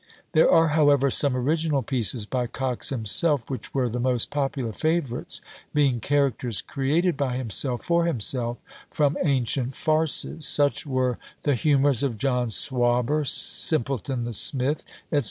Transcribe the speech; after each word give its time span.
There 0.31 0.49
are, 0.49 0.69
however, 0.69 1.11
some 1.11 1.35
original 1.37 1.83
pieces, 1.83 2.25
by 2.25 2.47
Cox 2.47 2.89
himself, 2.89 3.51
which 3.51 3.71
were 3.71 3.87
the 3.87 3.99
most 3.99 4.31
popular 4.31 4.73
favourites; 4.73 5.41
being 5.75 5.99
characters 5.99 6.59
created 6.59 7.15
by 7.15 7.37
himself, 7.37 7.83
for 7.83 8.05
himself, 8.07 8.57
from 8.89 9.15
ancient 9.23 9.75
farces: 9.75 10.47
such 10.47 10.87
were 10.87 11.19
The 11.43 11.53
Humours 11.53 12.01
of 12.01 12.17
John 12.17 12.49
Swabber, 12.49 13.25
Simpleton 13.25 14.23
the 14.23 14.33
Smith, 14.33 14.83
&c. 15.13 15.19